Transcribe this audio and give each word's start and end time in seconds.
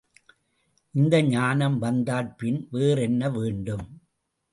இந்த 0.95 1.21
ஞானம் 1.23 1.77
வந்தாற்பின் 1.81 2.67
வேறென்ன 2.71 3.29
வேண்டும்? 3.29 3.85